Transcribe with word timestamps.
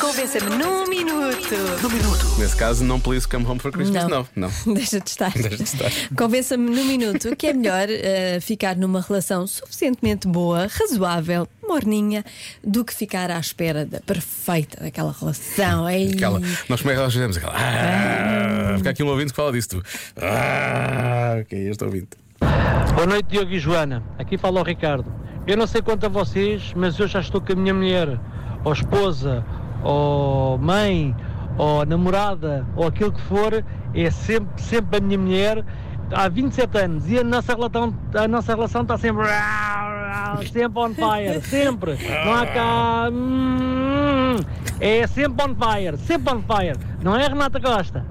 Convença-me 0.00 0.56
num 0.56 0.86
minuto. 0.86 2.38
Nesse 2.38 2.56
caso, 2.56 2.82
não 2.82 2.98
Please 2.98 3.28
Come 3.28 3.44
Home 3.44 3.60
for 3.60 3.70
Christmas, 3.70 4.04
não. 4.04 4.26
Não. 4.34 4.50
não. 4.66 4.72
Deixa 4.74 4.98
de 4.98 5.10
estar. 5.10 5.30
Deixa 5.30 5.56
de 5.56 5.62
estar. 5.62 5.90
Convença-me 6.16 6.70
num 6.70 6.84
minuto 6.86 7.36
que 7.36 7.48
é 7.48 7.52
melhor 7.52 7.86
eh, 7.90 8.40
ficar 8.40 8.76
numa 8.76 9.02
relação 9.02 9.46
suficientemente 9.46 10.26
boa, 10.26 10.68
razoável, 10.68 11.46
morninha, 11.62 12.24
do 12.64 12.82
que 12.82 12.94
ficar 12.94 13.30
à 13.30 13.38
espera 13.38 13.84
da 13.84 14.00
perfeita 14.00 14.82
daquela 14.82 15.14
relação. 15.18 15.88
Ei. 15.90 16.12
Aquela, 16.12 16.40
nós 16.68 16.80
como 16.80 16.92
é 16.92 16.94
que 16.94 17.00
nós 17.00 17.12
fizemos? 17.12 17.36
Aquela. 17.36 17.52
Ah, 17.54 18.74
fica 18.78 18.90
aqui 18.90 19.02
um 19.02 19.08
ouvinte 19.08 19.32
que 19.32 19.36
fala 19.36 19.52
disso. 19.52 19.68
Tu. 19.68 19.82
Ah, 20.16 21.36
ok, 21.42 21.68
este 21.68 21.84
ouvinte. 21.84 22.16
Boa 22.94 23.06
noite, 23.06 23.26
Diogo 23.28 23.52
e 23.52 23.58
Joana. 23.58 24.02
Aqui 24.18 24.38
fala 24.38 24.60
o 24.60 24.62
Ricardo. 24.62 25.12
Eu 25.46 25.56
não 25.56 25.66
sei 25.66 25.82
quanto 25.82 26.06
a 26.06 26.08
vocês, 26.08 26.72
mas 26.74 26.98
eu 26.98 27.06
já 27.06 27.20
estou 27.20 27.40
com 27.40 27.52
a 27.52 27.56
minha 27.56 27.72
mulher, 27.72 28.18
ou 28.66 28.72
esposa, 28.72 29.44
ou 29.84 30.58
mãe, 30.58 31.14
ou 31.56 31.86
namorada, 31.86 32.66
ou 32.74 32.88
aquilo 32.88 33.12
que 33.12 33.20
for, 33.22 33.64
é 33.94 34.10
sempre, 34.10 34.60
sempre 34.60 34.98
a 34.98 35.00
minha 35.00 35.16
mulher 35.16 35.64
há 36.12 36.28
27 36.28 36.78
anos 36.78 37.08
e 37.08 37.18
a 37.20 37.22
nossa 37.22 37.54
relação, 37.54 37.94
a 38.12 38.26
nossa 38.26 38.54
relação 38.56 38.82
está 38.82 38.98
sempre. 38.98 39.24
Sempre 40.52 40.80
on 40.80 40.94
fire, 40.94 41.40
sempre. 41.42 41.96
Não 42.24 42.34
há 42.34 42.46
cá. 42.46 43.08
hum, 43.12 44.36
É 44.80 45.06
sempre 45.06 45.44
on 45.46 45.54
fire, 45.54 45.96
sempre 45.98 46.34
on 46.34 46.42
fire. 46.42 46.76
Não 47.02 47.16
é, 47.16 47.28
Renata 47.28 47.60
Costa? 47.60 48.04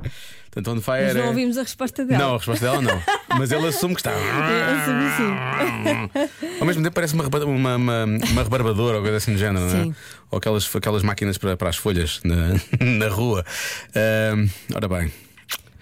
Portanto, 0.56 0.78
on 0.78 0.82
fire. 0.82 1.04
Mas 1.08 1.16
não 1.16 1.24
é- 1.24 1.28
ouvimos 1.28 1.58
a 1.58 1.64
resposta 1.64 2.06
dela. 2.06 2.24
Não, 2.24 2.36
a 2.36 2.38
resposta 2.38 2.66
dela 2.66 2.82
não. 2.82 3.04
Mas 3.38 3.52
ele 3.52 3.68
assume 3.68 3.94
que 3.94 4.00
está. 4.00 4.12
Eu 4.16 4.76
assumo 4.80 5.02
sim. 5.18 6.60
Ao 6.62 6.66
mesmo 6.66 6.82
tempo 6.82 6.96
parece 6.96 7.14
uma, 7.14 7.28
uma, 7.28 7.76
uma, 7.76 8.06
uma 8.06 8.44
rebarbadora 8.44 8.96
ou 8.96 9.02
coisa 9.02 9.18
assim 9.18 9.34
do 9.34 9.38
género, 9.38 9.66
não 9.66 9.78
é? 9.78 9.84
Sim. 9.84 9.96
Ou 10.32 10.38
aquelas, 10.38 10.74
aquelas 10.74 11.04
máquinas 11.04 11.38
para, 11.38 11.58
para 11.58 11.70
as 11.70 11.76
folhas 11.76 12.22
na, 12.24 12.54
na 12.80 13.10
rua. 13.10 13.46
Ahm, 13.94 14.48
ora 14.74 14.88
bem, 14.88 15.12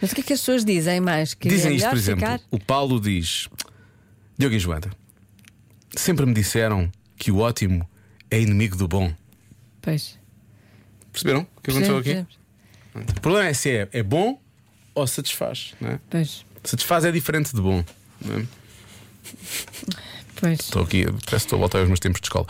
Mas 0.02 0.12
o 0.12 0.16
que 0.16 0.22
é 0.22 0.24
que 0.24 0.34
as 0.34 0.40
pessoas 0.40 0.66
dizem 0.66 1.00
mais? 1.00 1.36
Que 1.36 1.48
dizem 1.50 1.74
é 1.74 1.76
isto, 1.76 1.90
por 1.90 1.98
exemplo. 1.98 2.22
ficar? 2.26 2.40
O 2.50 2.58
Paulo 2.58 3.00
diz: 3.00 3.48
Diogo 4.40 4.56
e 4.56 4.60
Joana, 4.60 4.90
sempre 5.96 6.26
me 6.26 6.34
disseram 6.34 6.92
que 7.16 7.32
o 7.32 7.38
ótimo 7.38 7.88
é 8.32 8.42
inimigo 8.42 8.76
do 8.76 8.88
bom. 8.88 9.14
Pois. 9.84 10.18
Perceberam 11.12 11.46
o 11.56 11.62
que 11.62 11.70
aconteceu 11.70 11.98
aqui? 11.98 12.26
O 12.96 13.22
problema 13.22 13.50
é 13.50 13.54
se 13.54 13.70
é, 13.70 13.88
é 13.92 14.02
bom 14.02 14.42
ou 14.96 15.06
satisfaz. 15.08 15.74
Não 15.82 15.90
é? 15.92 16.00
Pois. 16.10 16.46
Satisfaz 16.64 17.04
é 17.06 17.12
diferente 17.12 17.54
de 17.56 17.62
bom. 17.62 17.84
não 18.22 18.38
é? 18.40 18.46
Pois. 20.40 20.60
Estou 20.60 20.84
aqui, 20.84 21.06
parece 21.06 21.22
que 21.30 21.36
estou 21.36 21.58
a 21.58 21.60
voltar 21.60 21.80
aos 21.80 21.88
meus 21.88 22.00
tempos 22.00 22.20
de 22.22 22.26
escola. 22.28 22.46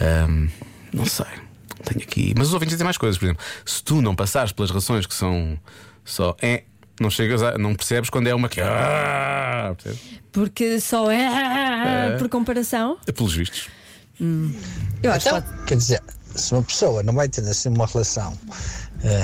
Ahm, 0.00 0.48
não 0.92 1.06
sei. 1.06 1.26
Tenho 1.84 2.02
aqui. 2.02 2.34
Mas 2.36 2.48
os 2.48 2.54
ouvintes 2.54 2.74
dizem 2.74 2.84
mais 2.84 2.96
coisas, 2.98 3.18
por 3.18 3.26
exemplo. 3.26 3.44
Se 3.64 3.82
tu 3.82 4.00
não 4.00 4.14
passares 4.16 4.52
pelas 4.52 4.70
rações 4.70 5.06
que 5.06 5.14
são 5.14 5.58
só 6.04 6.36
é, 6.40 6.64
não 7.00 7.10
chegas 7.10 7.42
a. 7.42 7.58
não 7.58 7.74
percebes 7.74 8.08
quando 8.10 8.26
é 8.26 8.34
uma 8.34 8.48
que. 8.48 8.60
Ah? 8.60 9.74
Porque 10.32 10.80
só 10.80 11.10
é, 11.10 12.16
por 12.18 12.28
comparação. 12.28 12.98
É 13.06 13.12
pelos 13.12 13.34
vistos. 13.34 13.68
Eu 15.02 15.12
acho 15.12 15.28
que 15.28 15.34
Então, 15.36 15.42
pode. 15.42 15.64
quer 15.66 15.76
dizer, 15.76 16.02
se 16.34 16.52
uma 16.52 16.62
pessoa 16.62 17.02
não 17.02 17.12
vai 17.14 17.28
ter 17.28 17.42
assim 17.42 17.68
uma 17.68 17.86
relação, 17.86 18.36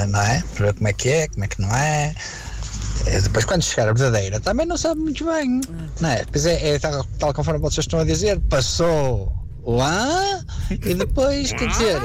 não 0.06 0.20
é? 0.20 0.42
Para 0.54 0.66
ver 0.66 0.74
como 0.74 0.88
é 0.88 0.92
que 0.92 1.08
é, 1.08 1.28
como 1.28 1.44
é 1.44 1.48
que 1.48 1.60
não 1.60 1.74
é. 1.74 2.14
eh, 3.06 3.20
Depois, 3.20 3.44
quando 3.44 3.62
chegar 3.62 3.88
a 3.88 3.92
verdadeira, 3.92 4.38
também 4.40 4.66
não 4.66 4.76
sabe 4.76 5.00
muito 5.00 5.24
bem, 5.24 5.60
não 6.00 6.08
é? 6.10 6.18
Depois 6.24 6.46
é, 6.46 6.74
é 6.74 6.78
tal, 6.78 7.04
tal 7.18 7.32
conforme 7.34 7.60
vocês 7.60 7.84
estão 7.84 8.00
a 8.00 8.04
dizer, 8.04 8.38
passou 8.48 9.32
lá 9.64 10.42
e 10.70 10.94
depois, 10.94 11.52
quer 11.52 11.68
dizer, 11.68 12.00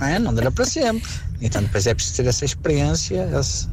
não, 0.00 0.06
é? 0.06 0.18
não 0.18 0.34
dura 0.34 0.50
para 0.50 0.64
sempre. 0.64 1.08
Então, 1.44 1.62
depois 1.62 1.86
é 1.86 1.94
preciso 1.94 2.16
ter 2.16 2.26
essa 2.26 2.44
experiência, 2.44 3.28
esse- 3.38 3.68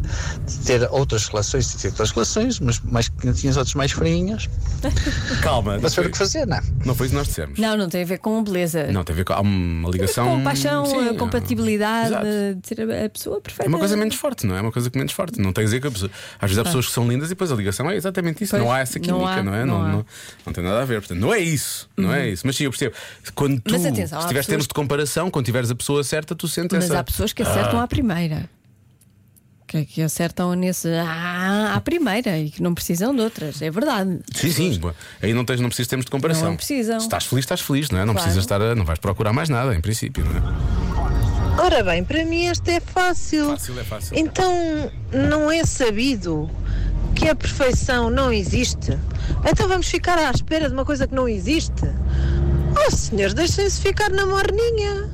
de 0.46 0.66
ter 0.66 0.88
outras 0.92 1.28
relações, 1.28 1.72
de 1.72 1.78
ter 1.78 1.88
outras 1.88 2.12
relações, 2.12 2.60
mas 2.60 2.80
mais 2.82 3.08
quentinhas, 3.10 3.56
outras 3.58 3.74
mais 3.76 3.92
frinhas, 3.92 4.50
Calma. 5.42 5.78
Não 5.78 5.90
saber 5.90 5.96
foi, 5.96 6.06
o 6.08 6.12
que 6.12 6.18
fazer, 6.18 6.46
não 6.48 6.58
é? 6.58 6.62
não 6.86 6.94
foi 6.96 7.08
isso 7.08 7.14
que 7.14 7.18
nós 7.18 7.28
dissemos. 7.28 7.60
Não, 7.60 7.78
não 7.78 7.88
tem 7.90 8.04
a 8.04 8.06
ver 8.06 8.18
com 8.20 8.44
beleza. 8.44 8.92
Não, 8.92 9.04
tem 9.04 9.14
a 9.14 9.18
ver 9.18 9.24
com 9.26 9.34
há 9.34 9.40
uma 9.42 9.90
ligação. 9.90 10.26
Com 10.38 10.44
paixão, 10.44 10.86
Sim, 10.86 11.10
a 11.10 11.14
compatibilidade 11.14 12.08
Exato. 12.10 12.26
de 12.62 12.68
ser 12.68 12.82
a- 12.82 13.06
a 13.06 13.10
pessoa 13.10 13.40
perfeita. 13.42 13.66
É 13.66 13.70
uma 13.70 13.80
coisa 13.80 13.96
menos 13.96 14.16
forte, 14.16 14.46
não 14.46 14.56
é? 14.56 14.60
É 14.60 14.62
uma 14.62 14.72
coisa 14.72 14.90
que 14.90 14.98
menos 14.98 15.14
forte. 15.14 15.40
Não 15.40 15.54
tem 15.54 15.62
a 15.64 15.66
dizer 15.66 15.80
que 15.82 15.88
a 15.88 15.92
pessoa... 15.92 16.12
Às 16.40 16.50
vezes 16.50 16.58
há 16.60 16.64
pessoas 16.64 16.88
que 16.88 16.92
são 16.94 17.08
lindas 17.08 17.28
e 17.28 17.32
depois 17.32 17.52
a 17.52 17.56
ligação 17.56 17.90
é 17.90 17.96
exatamente 17.96 18.44
isso. 18.44 18.52
Pois, 18.52 18.62
não 18.64 18.72
há 18.72 18.80
essa 18.80 19.00
não 19.00 19.06
química, 19.06 19.32
há, 19.32 19.44
não, 19.44 19.54
é? 19.56 19.66
não 19.66 19.72
Não. 19.80 19.86
Uhum. 19.86 19.92
não, 19.98 20.06
não 20.46 20.54
tem 20.54 20.64
nada 20.64 20.82
a 20.82 20.86
ver. 20.86 21.00
Portanto, 21.02 21.20
não 21.20 21.34
é 21.34 21.40
isso. 21.40 21.90
Não 21.96 22.14
é 22.14 22.30
isso. 22.30 22.44
Mas 22.46 22.56
sim, 22.56 22.66
eu 22.66 22.72
percebo. 22.72 22.96
Quando 23.34 23.60
tu 23.62 23.72
Mas 23.72 23.86
atenção, 23.86 24.20
se 24.22 24.28
tiveres 24.28 24.28
pessoas- 24.28 24.46
termos 24.48 24.68
de 24.68 24.74
comparação, 24.74 25.32
quando 25.32 25.46
tiveres 25.46 25.72
a 25.72 25.76
pessoa 25.76 26.04
certa, 26.04 26.36
tu 26.36 26.48
sentes 26.48 26.76
Mas 26.76 26.86
essa. 26.86 27.00
há 27.00 27.04
pessoas 27.04 27.32
que 27.34 27.42
acertam 27.44 27.61
à 27.80 27.88
primeira. 27.88 28.50
Que, 29.68 29.86
que 29.86 30.02
acertam 30.02 30.54
nesse 30.54 30.90
ah, 30.90 31.74
à 31.76 31.80
primeira 31.80 32.38
e 32.38 32.50
que 32.52 32.62
não 32.62 32.74
precisam 32.74 33.16
de 33.16 33.22
outras. 33.22 33.62
É 33.62 33.72
verdade. 33.72 34.20
Sim, 34.36 34.52
sim. 34.52 34.82
Aí 35.22 35.34
não, 35.34 35.46
tens, 35.46 35.62
não 35.62 35.70
precisas 35.70 35.86
de 35.88 35.90
termos 35.92 36.06
de 36.06 36.12
comparação. 36.12 36.50
Não 36.50 36.58
precisam. 36.58 37.00
Se 37.00 37.06
estás 37.06 37.26
feliz, 37.26 37.46
estás 37.46 37.62
feliz, 37.62 37.90
não 37.90 38.00
é? 38.00 38.04
Não 38.04 38.14
Claro. 38.14 38.26
precisas 38.26 38.44
estar 38.44 38.62
a, 38.62 38.76
Não 38.76 38.84
vais 38.84 39.00
procurar 39.00 39.32
mais 39.32 39.48
nada, 39.48 39.74
em 39.74 39.80
princípio, 39.80 40.26
não 40.26 40.36
é? 40.36 41.62
Ora 41.62 41.84
bem, 41.84 42.04
para 42.04 42.26
mim 42.26 42.46
este 42.48 42.72
é 42.72 42.80
fácil. 42.82 43.46
Fácil 43.52 43.80
é 43.80 43.84
fácil. 43.84 44.18
Então 44.18 44.92
não 45.14 45.50
é 45.50 45.64
sabido 45.64 46.50
que 47.16 47.30
a 47.30 47.36
perfeição 47.36 48.10
não 48.10 48.32
existe? 48.32 48.98
Então 49.50 49.68
vamos 49.70 49.88
ficar 49.88 50.18
à 50.18 50.32
espera 50.32 50.68
de 50.68 50.74
uma 50.74 50.84
coisa 50.84 51.08
que 51.08 51.16
não 51.16 51.30
existe? 51.30 51.84
Oh 52.76 52.92
senhores, 52.92 53.34
deixem-se 53.34 53.80
ficar 53.82 54.10
na 54.10 54.26
morninha. 54.26 55.10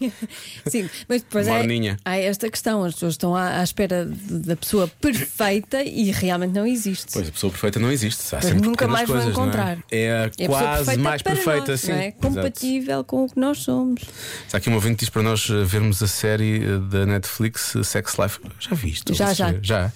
Sim, 0.66 0.88
mas 1.08 1.22
depois 1.22 1.46
é, 1.46 1.58
Morninha. 1.58 1.96
há 2.04 2.16
esta 2.16 2.48
questão: 2.50 2.82
as 2.84 2.94
pessoas 2.94 3.14
estão 3.14 3.34
à, 3.36 3.58
à 3.60 3.62
espera 3.62 4.06
de- 4.06 4.38
da 4.40 4.56
pessoa 4.56 4.88
perfeita 5.00 5.82
e 5.82 6.10
realmente 6.10 6.52
não 6.52 6.66
existe. 6.66 7.12
Pois 7.12 7.28
a 7.28 7.32
pessoa 7.32 7.50
perfeita 7.50 7.78
não 7.78 7.90
existe. 7.92 8.34
Há 8.34 8.40
sempre 8.40 8.66
nunca 8.66 8.86
mais 8.88 9.06
vão 9.08 9.16
coisas, 9.18 9.34
não 9.36 9.42
encontrar. 9.44 9.78
É, 9.90 9.98
é 9.98 10.06
É 10.08 10.24
a 10.24 10.30
pessoa 10.30 10.48
quase 10.58 10.76
perfeita 10.84 11.02
mais 11.02 11.22
perfeita, 11.22 11.70
nós, 11.72 11.80
sim. 11.80 11.88
não 11.92 11.98
é? 11.98 12.06
Exato. 12.08 12.20
Compatível 12.20 13.04
com 13.04 13.24
o 13.24 13.28
que 13.28 13.38
nós 13.40 13.58
somos. 13.58 14.02
Está 14.46 14.58
aqui 14.58 14.70
um 14.70 14.74
ouvinte 14.74 14.94
que 14.96 15.00
diz 15.00 15.10
para 15.10 15.22
nós 15.22 15.48
eh, 15.50 15.64
vermos 15.64 16.02
a 16.02 16.08
série 16.08 16.62
eh, 16.64 16.78
da 16.90 17.04
Netflix 17.06 17.76
eh, 17.76 17.82
Sex 17.82 18.16
Life. 18.18 18.38
Já 18.58 18.74
viste? 18.74 19.14
Já, 19.14 19.32
já. 19.34 19.54
Já. 19.62 19.92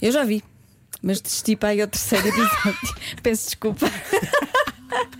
Eu 0.00 0.12
já 0.12 0.24
vi, 0.24 0.42
mas 1.02 1.20
desisti 1.20 1.56
para 1.56 1.70
aí 1.70 1.80
ao 1.82 1.88
terceiro 1.88 2.28
episódio. 2.28 2.78
Peço 3.22 3.46
desculpa. 3.46 3.86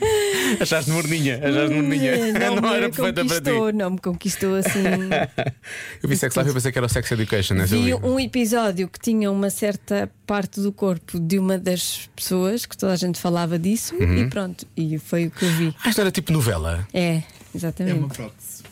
Achaste 0.60 0.91
morninha, 0.91 1.36
achaste 1.42 1.75
morninha. 1.75 2.32
Não, 2.32 2.54
Não, 2.56 2.62
me 2.70 2.76
era 2.76 2.88
perfeita 2.91 3.25
para 3.25 3.34
ti. 3.36 3.42
conquistou, 3.44 3.72
não 3.72 3.91
me 3.91 3.98
conquistou 3.98 4.54
assim. 4.56 4.82
Eu 6.03 6.09
vi 6.09 6.16
Sex 6.16 6.34
Life 6.36 6.50
e 6.50 6.53
pensei 6.54 6.72
que 6.72 6.78
era 6.78 6.86
o 6.86 6.88
Sex 6.88 7.10
Education. 7.12 7.54
né? 7.54 7.66
Vi 7.66 7.94
um 7.94 8.19
episódio 8.19 8.88
que 8.88 8.98
tinha 8.98 9.31
uma 9.31 9.50
certa 9.50 10.10
parte 10.26 10.60
do 10.60 10.72
corpo 10.72 11.19
de 11.19 11.38
uma 11.38 11.58
das 11.58 12.08
pessoas, 12.16 12.64
que 12.66 12.76
toda 12.76 12.92
a 12.92 12.97
gente 12.97 13.19
falava 13.20 13.58
disso, 13.58 13.94
Uhum. 13.97 14.19
e 14.19 14.28
pronto, 14.31 14.66
e 14.76 14.98
foi 14.98 15.26
o 15.26 15.31
que 15.31 15.44
eu 15.44 15.50
vi. 15.50 15.75
Ah, 15.84 15.88
isto 15.91 16.00
era 16.00 16.10
tipo 16.10 16.32
novela. 16.32 16.87
É, 16.94 17.16
É 17.16 17.22
exatamente. 17.54 17.98
uma 17.98 18.08
prótese. 18.08 18.62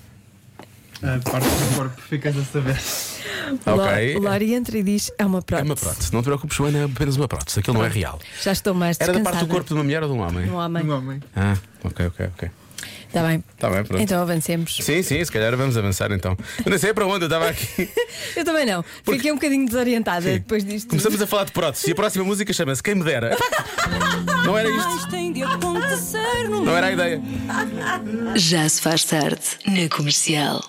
A 1.03 1.19
parte 1.31 1.47
do 1.47 1.77
corpo 1.77 2.01
ficas 2.03 2.37
a 2.39 2.45
saber. 2.45 2.77
Ok. 3.67 4.17
O 4.17 4.21
Lori 4.21 4.55
entra 4.55 4.79
e 4.79 4.83
diz: 4.83 5.11
é 5.19 5.25
uma 5.27 5.39
É 5.39 5.43
prótese. 5.43 5.69
uma 5.71 5.77
prótese. 5.77 6.13
Não 6.13 6.23
te 6.23 6.25
preocupes, 6.25 6.57
Joana, 6.57 6.79
é 6.79 6.85
apenas 6.85 7.17
uma 7.17 7.29
prótese. 7.29 7.61
Aquilo 7.61 7.79
não 7.79 7.85
é 7.85 7.89
real. 7.89 8.19
Já 8.43 8.53
estou 8.53 8.75
mais 8.75 8.99
Era 9.01 9.13
da 9.13 9.19
descansada. 9.19 9.37
parte 9.39 9.49
do 9.49 9.53
corpo 9.55 9.69
de 9.69 9.75
uma 9.75 9.85
mulher 9.85 10.03
ou 10.03 10.09
de 10.09 10.15
um 10.15 10.21
homem? 10.21 10.51
Um 10.51 10.55
homem. 10.57 10.85
Um 10.85 10.97
homem. 10.97 11.23
Ah, 11.35 11.57
ok, 11.85 12.07
ok, 12.07 12.27
ok. 12.35 12.51
Está 13.09 13.23
bem. 13.27 13.43
Está 13.55 13.71
bem, 13.71 13.85
pronto. 13.85 14.03
Então 14.03 14.21
avancemos. 14.21 14.77
Sim, 14.83 15.03
sim, 15.03 15.25
se 15.25 15.33
calhar 15.33 15.57
vamos 15.57 15.77
avançar 15.77 16.11
então. 16.13 16.37
Eu 16.65 16.71
não 16.71 16.77
sei 16.79 16.93
para 16.93 17.07
onde, 17.07 17.25
eu 17.25 17.29
estava 17.29 17.49
aqui. 17.49 17.89
Eu 18.37 18.45
também 18.45 18.67
não. 18.67 18.85
Fiquei 19.05 19.31
um 19.33 19.37
bocadinho 19.37 19.65
desorientada 19.65 20.23
Sim. 20.23 20.35
depois 20.35 20.63
disto. 20.65 20.89
Começamos 20.89 21.23
a 21.23 21.27
falar 21.27 21.45
de 21.45 21.53
prótese 21.53 21.89
e 21.89 21.93
a 21.93 21.95
próxima 21.95 22.25
música 22.25 22.53
chama-se 22.53 22.83
Quem 22.83 22.95
Me 22.97 23.05
Dera. 23.05 23.35
Não 24.45 24.59
era 24.59 24.69
isto. 24.69 25.07
Não 26.65 26.77
era 26.77 26.89
a 26.89 26.93
ideia. 26.93 27.23
Já 28.35 28.69
se 28.69 28.81
faz 28.83 29.05
tarde 29.05 29.41
na 29.67 29.89
comercial. 29.89 30.63